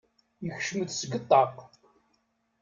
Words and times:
Yekcem-d 0.45 0.89
seg 0.93 1.11
ṭṭaq. 1.23 1.55